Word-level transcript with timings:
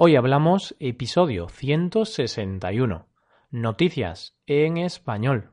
Hoy 0.00 0.14
hablamos 0.14 0.76
episodio 0.78 1.48
161. 1.48 3.08
Noticias 3.50 4.36
en 4.46 4.76
español. 4.76 5.50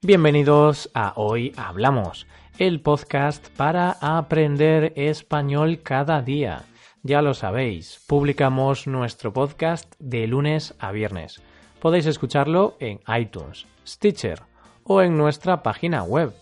Bienvenidos 0.00 0.90
a 0.94 1.12
Hoy 1.16 1.52
Hablamos, 1.58 2.26
el 2.58 2.80
podcast 2.80 3.50
para 3.58 3.98
aprender 4.00 4.94
español 4.96 5.82
cada 5.82 6.22
día. 6.22 6.64
Ya 7.02 7.20
lo 7.20 7.34
sabéis, 7.34 8.02
publicamos 8.08 8.86
nuestro 8.86 9.34
podcast 9.34 9.94
de 9.98 10.26
lunes 10.26 10.74
a 10.78 10.90
viernes. 10.90 11.42
Podéis 11.80 12.06
escucharlo 12.06 12.78
en 12.80 13.00
iTunes, 13.14 13.66
Stitcher 13.86 14.49
o 14.84 15.02
en 15.02 15.16
nuestra 15.16 15.62
página 15.62 16.02
web 16.02 16.32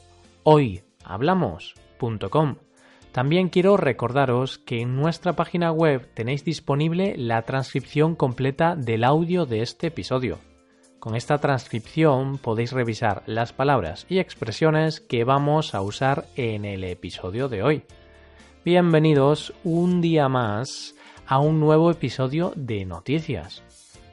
hoyhablamos.com. 0.42 2.56
También 3.12 3.48
quiero 3.48 3.76
recordaros 3.76 4.58
que 4.58 4.80
en 4.80 4.96
nuestra 4.96 5.34
página 5.34 5.72
web 5.72 6.08
tenéis 6.14 6.44
disponible 6.44 7.14
la 7.16 7.42
transcripción 7.42 8.14
completa 8.14 8.76
del 8.76 9.04
audio 9.04 9.46
de 9.46 9.62
este 9.62 9.88
episodio. 9.88 10.38
Con 11.00 11.14
esta 11.14 11.38
transcripción 11.38 12.38
podéis 12.38 12.72
revisar 12.72 13.22
las 13.26 13.52
palabras 13.52 14.06
y 14.08 14.18
expresiones 14.18 15.00
que 15.00 15.24
vamos 15.24 15.74
a 15.74 15.80
usar 15.80 16.26
en 16.36 16.64
el 16.64 16.84
episodio 16.84 17.48
de 17.48 17.62
hoy. 17.62 17.82
Bienvenidos 18.64 19.54
un 19.64 20.00
día 20.00 20.28
más 20.28 20.94
a 21.26 21.38
un 21.38 21.60
nuevo 21.60 21.90
episodio 21.90 22.52
de 22.56 22.84
Noticias. 22.84 23.62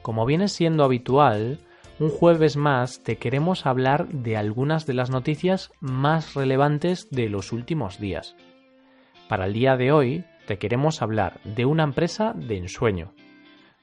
Como 0.02 0.24
viene 0.24 0.48
siendo 0.48 0.84
habitual, 0.84 1.58
un 1.98 2.10
jueves 2.10 2.56
más 2.56 3.02
te 3.02 3.16
queremos 3.16 3.64
hablar 3.64 4.08
de 4.08 4.36
algunas 4.36 4.86
de 4.86 4.94
las 4.94 5.10
noticias 5.10 5.70
más 5.80 6.34
relevantes 6.34 7.08
de 7.10 7.28
los 7.28 7.52
últimos 7.52 7.98
días. 7.98 8.36
Para 9.28 9.46
el 9.46 9.54
día 9.54 9.76
de 9.76 9.92
hoy 9.92 10.24
te 10.46 10.58
queremos 10.58 11.00
hablar 11.00 11.40
de 11.44 11.64
una 11.64 11.84
empresa 11.84 12.34
de 12.34 12.58
ensueño, 12.58 13.12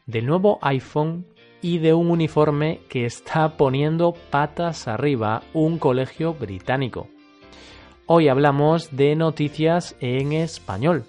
del 0.05 0.27
nuevo 0.27 0.59
iPhone 0.61 1.25
y 1.61 1.79
de 1.79 1.93
un 1.93 2.11
uniforme 2.11 2.81
que 2.87 3.05
está 3.05 3.57
poniendo 3.57 4.13
patas 4.29 4.87
arriba 4.87 5.41
un 5.53 5.79
colegio 5.79 6.33
británico. 6.33 7.07
Hoy 8.05 8.27
hablamos 8.27 8.95
de 8.95 9.15
noticias 9.15 9.95
en 10.01 10.33
español. 10.33 11.05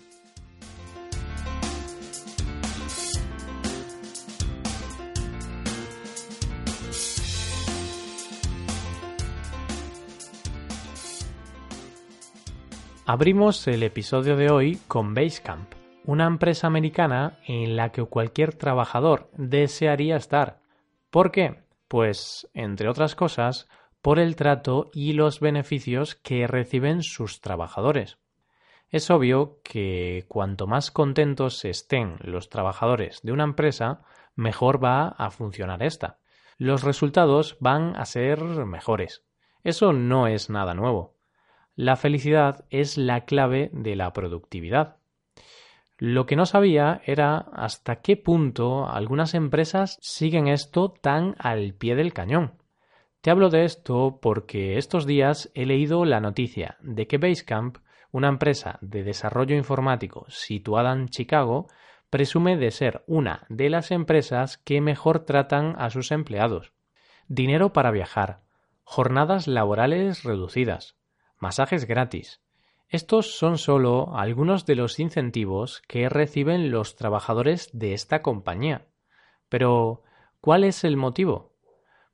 Abrimos 13.15 13.69
el 13.69 13.84
episodio 13.84 14.34
de 14.34 14.51
hoy 14.51 14.81
con 14.89 15.15
Basecamp 15.15 15.73
una 16.05 16.27
empresa 16.27 16.67
americana 16.67 17.39
en 17.47 17.77
la 17.77 17.93
que 17.93 18.03
cualquier 18.03 18.57
trabajador 18.57 19.31
desearía 19.37 20.17
estar. 20.17 20.59
¿Por 21.11 21.31
qué? 21.31 21.62
Pues, 21.87 22.51
entre 22.55 22.89
otras 22.89 23.15
cosas, 23.15 23.69
por 24.03 24.19
el 24.19 24.35
trato 24.35 24.91
y 24.92 25.12
los 25.12 25.39
beneficios 25.39 26.17
que 26.17 26.48
reciben 26.48 27.05
sus 27.05 27.41
trabajadores. 27.41 28.19
Es 28.91 29.09
obvio 29.12 29.61
que 29.62 30.25
cuanto 30.27 30.67
más 30.67 30.91
contentos 30.91 31.65
estén 31.65 32.17
los 32.19 32.48
trabajadores 32.48 33.20
de 33.23 33.31
una 33.31 33.45
empresa, 33.45 34.03
mejor 34.35 34.83
va 34.83 35.07
a 35.07 35.31
funcionar 35.31 35.85
esta. 35.85 36.19
Los 36.59 36.83
resultados 36.83 37.59
van 37.61 37.95
a 37.95 38.07
ser 38.07 38.42
mejores. 38.42 39.25
Eso 39.62 39.92
no 39.92 40.27
es 40.27 40.51
nada 40.51 40.75
nuevo. 40.75 41.14
La 41.77 41.97
felicidad 41.97 42.64
es 42.70 42.97
la 42.97 43.25
clave 43.25 43.70
de 43.72 43.97
la 43.97 44.12
productividad. 44.12 44.98
Lo 45.98 46.25
que 46.25 46.36
no 46.36 46.47
sabía 46.47 47.03
era 47.05 47.36
hasta 47.36 48.00
qué 48.00 48.17
punto 48.17 48.89
algunas 48.89 49.35
empresas 49.35 49.98
siguen 50.01 50.46
esto 50.46 50.90
tan 50.90 51.34
al 51.39 51.74
pie 51.74 51.96
del 51.96 52.13
cañón. 52.13 52.58
Te 53.20 53.30
hablo 53.30 53.48
de 53.48 53.64
esto 53.64 54.20
porque 54.23 54.77
estos 54.77 55.07
días 55.07 55.51
he 55.55 55.67
leído 55.67 56.05
la 56.05 56.20
noticia 56.20 56.77
de 56.80 57.08
que 57.08 57.18
Basecamp, 57.18 57.79
una 58.13 58.29
empresa 58.29 58.79
de 58.80 59.02
desarrollo 59.02 59.57
informático 59.57 60.27
situada 60.29 60.92
en 60.92 61.08
Chicago, 61.08 61.67
presume 62.11 62.57
de 62.57 62.70
ser 62.70 63.02
una 63.08 63.46
de 63.48 63.70
las 63.70 63.90
empresas 63.90 64.58
que 64.58 64.80
mejor 64.80 65.24
tratan 65.24 65.74
a 65.79 65.90
sus 65.90 66.13
empleados. 66.13 66.73
Dinero 67.27 67.73
para 67.73 67.90
viajar, 67.90 68.42
jornadas 68.84 69.48
laborales 69.48 70.23
reducidas, 70.23 70.96
masajes 71.45 71.85
gratis, 71.85 72.41
estos 72.89 73.37
son 73.37 73.59
solo 73.59 74.17
algunos 74.17 74.65
de 74.65 74.77
los 74.77 74.99
incentivos 74.99 75.83
que 75.89 76.09
reciben 76.09 76.71
los 76.71 76.97
trabajadores 76.97 77.69
de 77.75 77.93
esta 77.93 78.23
compañía. 78.23 78.87
Pero, 79.51 80.05
¿cuál 80.41 80.65
es 80.65 80.85
el 80.85 80.97
motivo? 80.97 81.53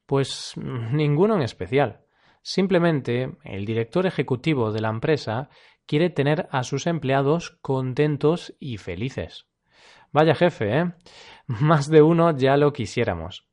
Pues 0.07 0.55
ninguno 0.57 1.37
en 1.37 1.43
especial. 1.43 2.01
Simplemente 2.43 3.37
el 3.45 3.67
director 3.67 4.05
ejecutivo 4.05 4.73
de 4.73 4.81
la 4.81 4.89
empresa 4.89 5.49
quiere 5.87 6.11
tener 6.11 6.49
a 6.51 6.65
sus 6.65 6.89
empleados 6.89 7.59
contentos 7.63 8.57
y 8.59 8.79
felices. 8.79 9.47
Vaya 10.11 10.35
jefe, 10.35 10.77
¿eh? 10.77 10.93
Más 11.47 11.89
de 11.89 12.03
uno 12.03 12.37
ya 12.37 12.57
lo 12.57 12.73
quisiéramos. 12.73 13.47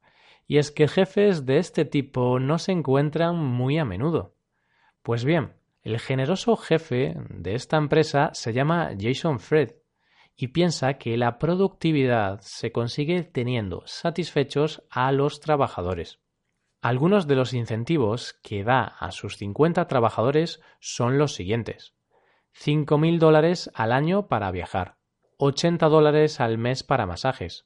Y 0.48 0.58
es 0.58 0.72
que 0.72 0.88
jefes 0.88 1.46
de 1.46 1.58
este 1.58 1.86
tipo 1.86 2.40
no 2.40 2.58
se 2.58 2.72
encuentran 2.72 3.36
muy 3.36 3.78
a 3.78 3.86
menudo. 3.86 4.34
Pues 5.04 5.24
bien, 5.24 5.58
el 5.88 6.02
generoso 6.02 6.58
jefe 6.58 7.16
de 7.30 7.56
esta 7.56 7.78
empresa 7.78 8.32
se 8.34 8.52
llama 8.52 8.90
Jason 9.00 9.40
Fred 9.40 9.72
y 10.36 10.50
piensa 10.50 10.96
que 10.96 11.16
la 11.16 11.40
productividad 11.40 12.42
se 12.42 12.74
consigue 12.74 13.24
teniendo 13.24 13.84
satisfechos 13.86 14.84
a 14.90 15.14
los 15.14 15.40
trabajadores. 15.40 16.20
Algunos 16.82 17.26
de 17.26 17.36
los 17.36 17.54
incentivos 17.54 18.38
que 18.44 18.66
da 18.66 18.84
a 18.84 19.12
sus 19.12 19.38
50 19.38 19.88
trabajadores 19.88 20.60
son 20.82 21.18
los 21.18 21.36
siguientes. 21.36 21.94
5.000 22.54 23.18
dólares 23.18 23.72
al 23.74 23.94
año 23.94 24.28
para 24.28 24.52
viajar, 24.52 24.98
80 25.38 25.88
dólares 25.88 26.42
al 26.42 26.58
mes 26.58 26.84
para 26.84 27.06
masajes, 27.06 27.66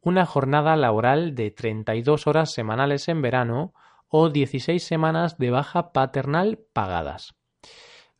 una 0.00 0.26
jornada 0.26 0.74
laboral 0.74 1.36
de 1.36 1.52
32 1.52 2.26
horas 2.26 2.52
semanales 2.52 3.06
en 3.06 3.22
verano 3.22 3.74
o 4.08 4.28
16 4.28 4.82
semanas 4.82 5.38
de 5.38 5.50
baja 5.52 5.92
paternal 5.92 6.58
pagadas. 6.72 7.39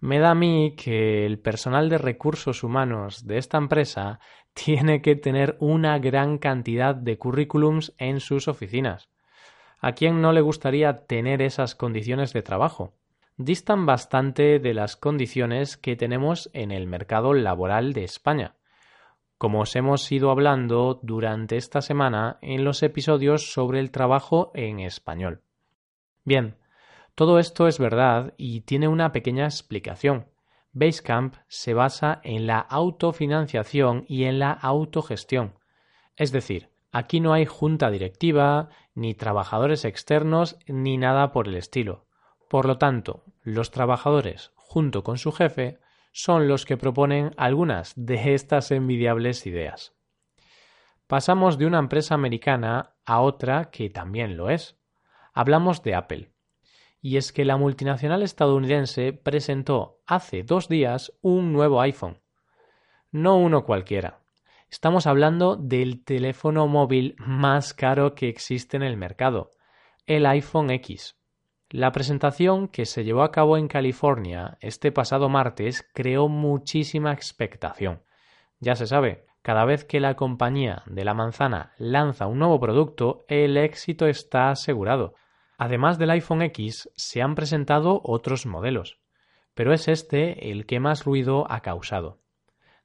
Me 0.00 0.18
da 0.18 0.30
a 0.30 0.34
mí 0.34 0.74
que 0.76 1.26
el 1.26 1.38
personal 1.38 1.90
de 1.90 1.98
recursos 1.98 2.64
humanos 2.64 3.26
de 3.26 3.36
esta 3.36 3.58
empresa 3.58 4.18
tiene 4.54 5.02
que 5.02 5.14
tener 5.14 5.56
una 5.60 5.98
gran 5.98 6.38
cantidad 6.38 6.94
de 6.94 7.18
currículums 7.18 7.94
en 7.98 8.20
sus 8.20 8.48
oficinas. 8.48 9.10
¿A 9.78 9.92
quién 9.92 10.20
no 10.20 10.32
le 10.32 10.40
gustaría 10.40 11.06
tener 11.06 11.40
esas 11.42 11.74
condiciones 11.74 12.32
de 12.32 12.42
trabajo? 12.42 12.94
Distan 13.36 13.86
bastante 13.86 14.58
de 14.58 14.74
las 14.74 14.96
condiciones 14.96 15.78
que 15.78 15.96
tenemos 15.96 16.50
en 16.52 16.70
el 16.70 16.86
mercado 16.86 17.32
laboral 17.32 17.94
de 17.94 18.04
España, 18.04 18.56
como 19.38 19.60
os 19.60 19.74
hemos 19.76 20.10
ido 20.12 20.30
hablando 20.30 21.00
durante 21.02 21.56
esta 21.56 21.80
semana 21.80 22.38
en 22.42 22.64
los 22.64 22.82
episodios 22.82 23.52
sobre 23.52 23.80
el 23.80 23.90
trabajo 23.90 24.50
en 24.54 24.80
español. 24.80 25.40
Bien, 26.24 26.56
todo 27.14 27.38
esto 27.38 27.68
es 27.68 27.78
verdad 27.78 28.34
y 28.36 28.62
tiene 28.62 28.88
una 28.88 29.12
pequeña 29.12 29.44
explicación. 29.44 30.26
Basecamp 30.72 31.34
se 31.48 31.74
basa 31.74 32.20
en 32.22 32.46
la 32.46 32.58
autofinanciación 32.58 34.04
y 34.08 34.24
en 34.24 34.38
la 34.38 34.52
autogestión. 34.52 35.58
Es 36.16 36.32
decir, 36.32 36.70
aquí 36.92 37.20
no 37.20 37.32
hay 37.32 37.44
junta 37.44 37.90
directiva, 37.90 38.68
ni 38.94 39.14
trabajadores 39.14 39.84
externos, 39.84 40.58
ni 40.66 40.96
nada 40.96 41.32
por 41.32 41.48
el 41.48 41.56
estilo. 41.56 42.06
Por 42.48 42.66
lo 42.66 42.78
tanto, 42.78 43.24
los 43.42 43.70
trabajadores, 43.70 44.52
junto 44.54 45.02
con 45.02 45.18
su 45.18 45.32
jefe, 45.32 45.80
son 46.12 46.48
los 46.48 46.64
que 46.64 46.76
proponen 46.76 47.32
algunas 47.36 47.92
de 47.96 48.34
estas 48.34 48.70
envidiables 48.70 49.46
ideas. 49.46 49.94
Pasamos 51.06 51.58
de 51.58 51.66
una 51.66 51.78
empresa 51.78 52.14
americana 52.14 52.94
a 53.04 53.20
otra 53.20 53.70
que 53.70 53.90
también 53.90 54.36
lo 54.36 54.50
es. 54.50 54.78
Hablamos 55.32 55.82
de 55.82 55.94
Apple 55.94 56.32
y 57.00 57.16
es 57.16 57.32
que 57.32 57.44
la 57.44 57.56
multinacional 57.56 58.22
estadounidense 58.22 59.12
presentó 59.12 60.00
hace 60.06 60.42
dos 60.42 60.68
días 60.68 61.12
un 61.22 61.52
nuevo 61.52 61.80
iPhone. 61.80 62.20
No 63.10 63.36
uno 63.38 63.64
cualquiera. 63.64 64.20
Estamos 64.70 65.06
hablando 65.06 65.56
del 65.56 66.04
teléfono 66.04 66.68
móvil 66.68 67.16
más 67.18 67.74
caro 67.74 68.14
que 68.14 68.28
existe 68.28 68.76
en 68.76 68.84
el 68.84 68.96
mercado, 68.96 69.50
el 70.06 70.26
iPhone 70.26 70.70
X. 70.70 71.16
La 71.70 71.92
presentación 71.92 72.68
que 72.68 72.84
se 72.84 73.04
llevó 73.04 73.22
a 73.22 73.32
cabo 73.32 73.56
en 73.56 73.68
California 73.68 74.58
este 74.60 74.92
pasado 74.92 75.28
martes 75.28 75.88
creó 75.94 76.28
muchísima 76.28 77.12
expectación. 77.12 78.02
Ya 78.60 78.76
se 78.76 78.86
sabe, 78.86 79.26
cada 79.42 79.64
vez 79.64 79.84
que 79.84 80.00
la 80.00 80.16
compañía 80.16 80.82
de 80.86 81.04
la 81.04 81.14
manzana 81.14 81.72
lanza 81.78 82.26
un 82.26 82.38
nuevo 82.38 82.60
producto, 82.60 83.24
el 83.28 83.56
éxito 83.56 84.06
está 84.06 84.50
asegurado. 84.50 85.14
Además 85.62 85.98
del 85.98 86.08
iPhone 86.08 86.40
X, 86.40 86.88
se 86.96 87.20
han 87.20 87.34
presentado 87.34 88.00
otros 88.02 88.46
modelos, 88.46 88.98
pero 89.52 89.74
es 89.74 89.88
este 89.88 90.50
el 90.50 90.64
que 90.64 90.80
más 90.80 91.04
ruido 91.04 91.44
ha 91.52 91.60
causado. 91.60 92.22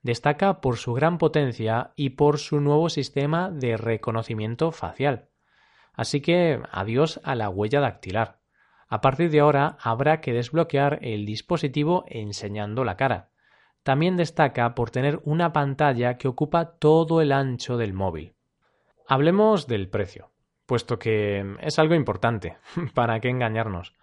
Destaca 0.01 0.59
por 0.59 0.75
su 0.75 0.93
gran 0.93 1.17
potencia 1.17 1.93
y 1.95 2.09
por 2.09 2.37
su 2.37 2.59
nuevo 2.59 2.89
sistema 2.89 3.49
de 3.49 3.77
reconocimiento 3.77 4.71
facial. 4.71 5.29
Así 5.93 6.19
que 6.19 6.61
adiós 6.69 7.21
a 7.23 7.35
la 7.35 7.47
huella 7.47 7.79
dactilar. 7.79 8.39
A 8.89 8.99
partir 8.99 9.29
de 9.31 9.39
ahora 9.39 9.77
habrá 9.79 10.19
que 10.19 10.33
desbloquear 10.33 10.99
el 11.01 11.25
dispositivo 11.25 12.03
enseñando 12.09 12.83
la 12.83 12.97
cara. 12.97 13.29
También 13.83 14.17
destaca 14.17 14.75
por 14.75 14.91
tener 14.91 15.21
una 15.23 15.53
pantalla 15.53 16.17
que 16.17 16.27
ocupa 16.27 16.77
todo 16.77 17.21
el 17.21 17.31
ancho 17.31 17.77
del 17.77 17.93
móvil. 17.93 18.35
Hablemos 19.07 19.65
del 19.65 19.87
precio 19.87 20.34
puesto 20.65 20.99
que 20.99 21.43
es 21.61 21.79
algo 21.79 21.95
importante, 21.95 22.57
¿para 22.93 23.19
qué 23.19 23.29
engañarnos? 23.29 23.93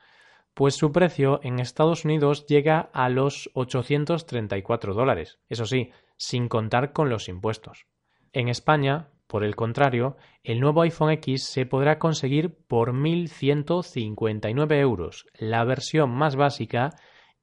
Pues 0.55 0.75
su 0.75 0.93
precio 0.93 1.41
en 1.43 1.61
Estados 1.61 2.05
Unidos 2.05 2.47
llega 2.47 2.91
a 2.93 3.09
los 3.09 3.51
834 3.55 4.95
dólares, 4.95 5.39
eso 5.49 5.65
sí, 5.65 5.91
sin 6.17 6.49
contar 6.49 6.93
con 6.93 7.09
los 7.09 7.29
impuestos. 7.29 7.87
En 8.33 8.49
España, 8.49 9.09
por 9.27 9.45
el 9.45 9.57
contrario, 9.57 10.17
el 10.45 10.61
nuevo 10.61 10.83
iPhone 10.83 11.11
X 11.13 11.45
se 11.45 11.65
podrá 11.65 11.99
conseguir 11.99 12.55
por 12.69 12.93
1.159 12.93 14.79
euros, 14.79 15.27
la 15.35 15.65
versión 15.65 16.11
más 16.11 16.37
básica, 16.37 16.91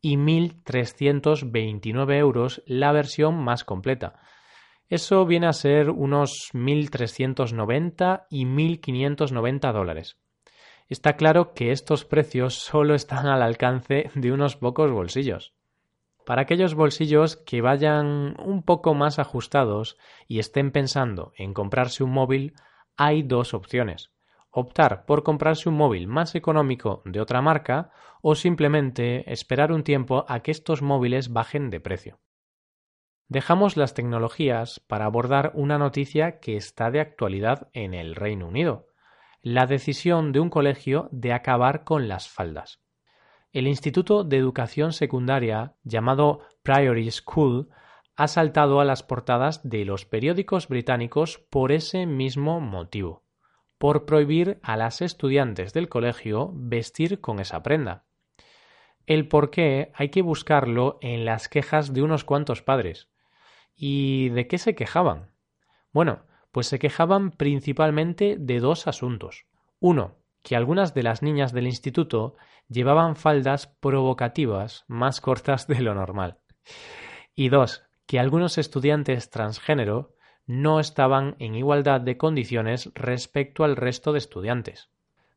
y 0.01 0.15
1.329 0.15 2.17
euros, 2.17 2.63
la 2.65 2.91
versión 2.91 3.43
más 3.43 3.63
completa. 3.63 4.19
Eso 4.89 5.23
viene 5.27 5.45
a 5.45 5.53
ser 5.53 5.91
unos 5.91 6.49
1.390 6.53 8.25
y 8.31 8.45
1.590 8.45 9.71
dólares. 9.71 10.17
Está 10.87 11.15
claro 11.15 11.53
que 11.53 11.71
estos 11.71 12.05
precios 12.05 12.55
solo 12.55 12.95
están 12.95 13.27
al 13.27 13.43
alcance 13.43 14.09
de 14.15 14.31
unos 14.31 14.55
pocos 14.55 14.91
bolsillos. 14.91 15.53
Para 16.25 16.41
aquellos 16.41 16.73
bolsillos 16.73 17.37
que 17.37 17.61
vayan 17.61 18.35
un 18.39 18.63
poco 18.63 18.95
más 18.95 19.19
ajustados 19.19 19.97
y 20.27 20.39
estén 20.39 20.71
pensando 20.71 21.33
en 21.37 21.53
comprarse 21.53 22.03
un 22.03 22.11
móvil, 22.11 22.55
hay 22.97 23.21
dos 23.21 23.53
opciones. 23.53 24.11
Optar 24.49 25.05
por 25.05 25.21
comprarse 25.21 25.69
un 25.69 25.75
móvil 25.75 26.07
más 26.07 26.33
económico 26.33 27.03
de 27.05 27.21
otra 27.21 27.41
marca 27.43 27.91
o 28.23 28.33
simplemente 28.33 29.31
esperar 29.31 29.71
un 29.71 29.83
tiempo 29.83 30.25
a 30.27 30.39
que 30.39 30.49
estos 30.49 30.81
móviles 30.81 31.31
bajen 31.31 31.69
de 31.69 31.79
precio. 31.79 32.19
Dejamos 33.29 33.77
las 33.77 33.93
tecnologías 33.93 34.79
para 34.79 35.05
abordar 35.05 35.51
una 35.53 35.77
noticia 35.77 36.39
que 36.39 36.57
está 36.57 36.89
de 36.89 36.99
actualidad 36.99 37.69
en 37.73 37.93
el 37.93 38.15
Reino 38.15 38.47
Unido, 38.47 38.87
la 39.43 39.67
decisión 39.67 40.31
de 40.31 40.39
un 40.39 40.49
colegio 40.49 41.09
de 41.11 41.31
acabar 41.31 41.83
con 41.83 42.07
las 42.07 42.27
faldas. 42.27 42.81
El 43.53 43.67
Instituto 43.67 44.23
de 44.23 44.37
Educación 44.37 44.93
Secundaria, 44.93 45.75
llamado 45.83 46.39
Priory 46.63 47.11
School, 47.11 47.69
ha 48.15 48.27
saltado 48.27 48.79
a 48.79 48.85
las 48.85 49.03
portadas 49.03 49.61
de 49.63 49.85
los 49.85 50.05
periódicos 50.05 50.67
británicos 50.67 51.37
por 51.37 51.71
ese 51.71 52.07
mismo 52.07 52.59
motivo, 52.59 53.25
por 53.77 54.07
prohibir 54.07 54.59
a 54.63 54.75
las 54.75 55.03
estudiantes 55.03 55.71
del 55.73 55.87
colegio 55.87 56.51
vestir 56.55 57.21
con 57.21 57.39
esa 57.39 57.61
prenda. 57.61 58.05
El 59.05 59.27
por 59.27 59.51
qué 59.51 59.91
hay 59.93 60.09
que 60.09 60.23
buscarlo 60.23 60.97
en 61.01 61.25
las 61.25 61.47
quejas 61.47 61.93
de 61.93 62.01
unos 62.01 62.23
cuantos 62.23 62.63
padres, 62.63 63.09
¿Y 63.81 64.27
de 64.31 64.45
qué 64.45 64.57
se 64.57 64.75
quejaban? 64.75 65.31
Bueno, 65.93 66.23
pues 66.51 66.67
se 66.67 66.79
quejaban 66.79 67.31
principalmente 67.31 68.35
de 68.37 68.59
dos 68.59 68.87
asuntos. 68.87 69.45
Uno, 69.79 70.17
que 70.43 70.57
algunas 70.57 70.93
de 70.93 71.03
las 71.03 71.21
niñas 71.21 71.53
del 71.53 71.65
instituto 71.65 72.35
llevaban 72.67 73.15
faldas 73.15 73.67
provocativas 73.67 74.83
más 74.89 75.21
cortas 75.21 75.65
de 75.67 75.79
lo 75.79 75.95
normal. 75.95 76.39
Y 77.35 77.47
dos, 77.47 77.85
que 78.05 78.19
algunos 78.19 78.57
estudiantes 78.57 79.29
transgénero 79.29 80.13
no 80.45 80.81
estaban 80.81 81.37
en 81.39 81.55
igualdad 81.55 82.01
de 82.01 82.17
condiciones 82.17 82.91
respecto 82.95 83.63
al 83.63 83.77
resto 83.77 84.11
de 84.11 84.17
estudiantes. 84.17 84.89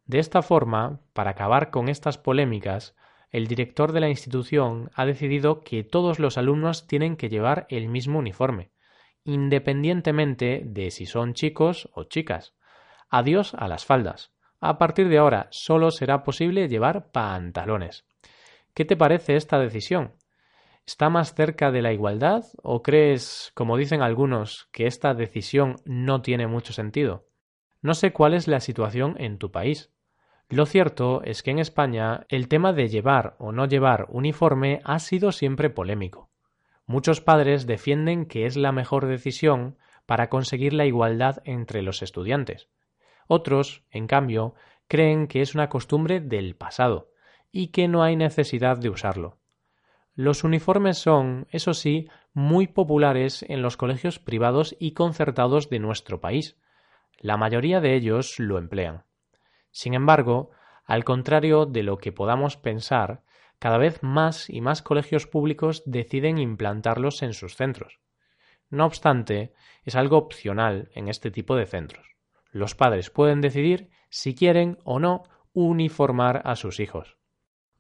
De 0.06 0.19
esta 0.19 0.43
forma, 0.43 0.99
para 1.12 1.31
acabar 1.31 1.71
con 1.71 1.89
estas 1.89 2.19
polémicas, 2.19 2.97
el 3.32 3.46
director 3.46 3.93
de 3.93 4.00
la 4.00 4.11
institución 4.11 4.90
ha 4.94 5.06
decidido 5.06 5.62
que 5.62 5.82
todos 5.82 6.19
los 6.19 6.37
alumnos 6.37 6.87
tienen 6.87 7.17
que 7.17 7.31
llevar 7.31 7.67
el 7.70 7.88
mismo 7.88 8.19
uniforme, 8.19 8.70
independientemente 9.25 10.62
de 10.64 10.90
si 10.90 11.06
son 11.06 11.32
chicos 11.32 11.88
o 11.94 12.05
chicas. 12.05 12.55
Adiós 13.08 13.55
a 13.55 13.69
las 13.69 13.87
faldas. 13.87 14.32
A 14.61 14.79
partir 14.79 15.08
de 15.08 15.19
ahora 15.19 15.49
solo 15.50 15.90
será 15.90 16.23
posible 16.23 16.69
llevar 16.69 17.11
pantalones. 17.11 18.05
¿Qué 18.75 18.84
te 18.84 18.96
parece 18.96 19.37
esta 19.37 19.58
decisión? 19.58 20.12
¿Está 20.87 21.08
más 21.08 21.34
cerca 21.34 21.70
de 21.70 21.81
la 21.81 21.93
igualdad 21.93 22.44
o 22.62 22.82
crees, 22.82 23.50
como 23.55 23.76
dicen 23.76 24.02
algunos, 24.02 24.69
que 24.73 24.87
esta 24.87 25.14
decisión 25.14 25.76
no 25.84 26.20
tiene 26.20 26.46
mucho 26.46 26.73
sentido? 26.73 27.26
No 27.81 27.94
sé 27.94 28.12
cuál 28.12 28.34
es 28.34 28.46
la 28.46 28.61
situación 28.61 29.17
en 29.19 29.38
tu 29.38 29.50
país. 29.50 29.90
Lo 30.53 30.67
cierto 30.67 31.23
es 31.25 31.43
que 31.43 31.51
en 31.51 31.59
España 31.59 32.27
el 32.29 32.47
tema 32.47 32.75
de 32.75 32.91
llevar 32.91 33.37
o 33.39 33.53
no 33.53 33.65
llevar 33.65 34.05
uniforme 34.11 34.83
ha 34.85 34.99
sido 34.99 35.33
siempre 35.33 35.71
polémico. 35.71 36.29
Muchos 36.85 37.23
padres 37.23 37.67
defienden 37.67 38.27
que 38.27 38.45
es 38.45 38.59
la 38.59 38.71
mejor 38.71 39.07
decisión 39.07 39.79
para 40.05 40.29
conseguir 40.29 40.75
la 40.75 40.85
igualdad 40.85 41.39
entre 41.47 41.81
los 41.81 42.03
estudiantes. 42.03 42.69
Otros, 43.29 43.87
en 43.91 44.07
cambio, 44.07 44.55
creen 44.89 45.27
que 45.27 45.41
es 45.41 45.55
una 45.55 45.71
costumbre 45.71 46.21
del 46.21 46.55
pasado 46.55 47.13
y 47.51 47.69
que 47.69 47.89
no 47.89 48.03
hay 48.03 48.17
necesidad 48.17 48.77
de 48.77 48.91
usarlo. 48.91 49.39
Los 50.15 50.45
uniformes 50.45 50.99
son, 50.99 51.47
eso 51.51 51.73
sí, 51.73 52.11
muy 52.35 52.67
populares 52.67 53.43
en 53.49 53.63
los 53.63 53.79
colegios 53.79 54.19
privados 54.19 54.77
y 54.79 54.93
concertados 54.93 55.71
de 55.71 55.79
nuestro 55.79 56.21
país. 56.21 56.59
La 57.21 57.39
mayoría 57.39 57.81
de 57.81 57.95
ellos 57.95 58.39
lo 58.39 58.59
emplean. 58.59 59.05
Sin 59.73 59.95
embargo, 59.95 60.51
al 60.85 61.05
contrario 61.05 61.67
de 61.67 61.83
lo 61.83 61.99
que 61.99 62.13
podamos 62.13 62.57
pensar, 62.57 63.23
cada 63.59 63.79
vez 63.79 64.03
más 64.03 64.49
y 64.49 64.61
más 64.61 64.83
colegios 64.83 65.27
públicos 65.27 65.83
deciden 65.87 66.39
implantarlos 66.39 67.23
en 67.23 67.33
sus 67.33 67.57
centros. 67.57 68.01
No 68.71 68.87
obstante, 68.87 69.53
es 69.85 69.97
algo 69.97 70.17
opcional 70.17 70.91
en 70.95 71.09
este 71.09 71.31
tipo 71.31 71.57
de 71.57 71.67
centros. 71.67 72.17
Los 72.51 72.75
padres 72.75 73.11
pueden 73.11 73.41
decidir 73.41 73.91
si 74.09 74.35
quieren 74.35 74.79
o 74.85 74.99
no 74.99 75.25
uniformar 75.53 76.43
a 76.45 76.57
sus 76.57 76.81
hijos. 76.81 77.17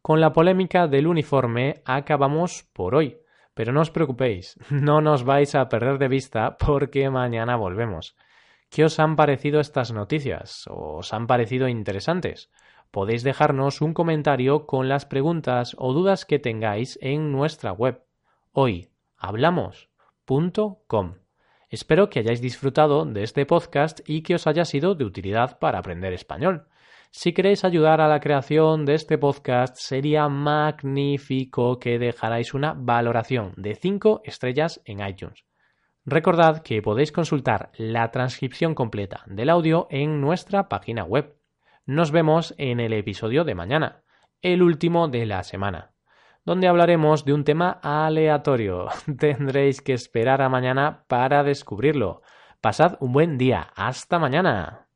Con 0.00 0.20
la 0.20 0.32
polémica 0.32 0.88
del 0.88 1.06
uniforme 1.06 1.82
acabamos 1.84 2.64
por 2.72 2.94
hoy, 2.94 3.18
pero 3.54 3.72
no 3.72 3.80
os 3.80 3.90
preocupéis, 3.90 4.58
no 4.70 5.00
nos 5.00 5.24
vais 5.24 5.54
a 5.54 5.68
perder 5.68 5.98
de 5.98 6.08
vista 6.08 6.56
porque 6.56 7.08
mañana 7.10 7.56
volvemos. 7.56 8.16
¿Qué 8.72 8.84
os 8.86 8.98
han 8.98 9.16
parecido 9.16 9.60
estas 9.60 9.92
noticias? 9.92 10.64
¿Os 10.70 11.12
han 11.12 11.26
parecido 11.26 11.68
interesantes? 11.68 12.50
Podéis 12.90 13.22
dejarnos 13.22 13.82
un 13.82 13.92
comentario 13.92 14.64
con 14.64 14.88
las 14.88 15.04
preguntas 15.04 15.76
o 15.78 15.92
dudas 15.92 16.24
que 16.24 16.38
tengáis 16.38 16.98
en 17.02 17.32
nuestra 17.32 17.72
web 17.72 18.02
hoyhablamos.com. 18.52 21.14
Espero 21.68 22.08
que 22.08 22.20
hayáis 22.20 22.40
disfrutado 22.40 23.04
de 23.04 23.24
este 23.24 23.44
podcast 23.44 24.00
y 24.06 24.22
que 24.22 24.36
os 24.36 24.46
haya 24.46 24.64
sido 24.64 24.94
de 24.94 25.04
utilidad 25.04 25.58
para 25.58 25.78
aprender 25.78 26.14
español. 26.14 26.66
Si 27.10 27.34
queréis 27.34 27.66
ayudar 27.66 28.00
a 28.00 28.08
la 28.08 28.20
creación 28.20 28.86
de 28.86 28.94
este 28.94 29.18
podcast, 29.18 29.76
sería 29.76 30.30
magnífico 30.30 31.78
que 31.78 31.98
dejarais 31.98 32.54
una 32.54 32.72
valoración 32.72 33.52
de 33.58 33.74
5 33.74 34.22
estrellas 34.24 34.80
en 34.86 35.06
iTunes. 35.06 35.44
Recordad 36.04 36.62
que 36.62 36.82
podéis 36.82 37.12
consultar 37.12 37.70
la 37.76 38.10
transcripción 38.10 38.74
completa 38.74 39.22
del 39.26 39.48
audio 39.48 39.86
en 39.88 40.20
nuestra 40.20 40.68
página 40.68 41.04
web. 41.04 41.36
Nos 41.86 42.10
vemos 42.10 42.54
en 42.58 42.80
el 42.80 42.92
episodio 42.92 43.44
de 43.44 43.54
mañana, 43.54 44.02
el 44.40 44.64
último 44.64 45.06
de 45.06 45.26
la 45.26 45.44
semana, 45.44 45.92
donde 46.44 46.66
hablaremos 46.66 47.24
de 47.24 47.34
un 47.34 47.44
tema 47.44 47.78
aleatorio. 47.82 48.88
Tendréis 49.18 49.80
que 49.80 49.92
esperar 49.92 50.42
a 50.42 50.48
mañana 50.48 51.04
para 51.06 51.44
descubrirlo. 51.44 52.22
Pasad 52.60 52.96
un 52.98 53.12
buen 53.12 53.38
día. 53.38 53.68
Hasta 53.76 54.18
mañana. 54.18 54.88